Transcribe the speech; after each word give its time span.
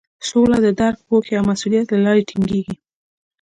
سوله 0.27 0.57
د 0.65 0.67
درک، 0.79 0.99
پوهې 1.07 1.33
او 1.39 1.43
مسولیت 1.51 1.85
له 1.89 1.99
لارې 2.05 2.27
ټینګیږي. 2.29 2.75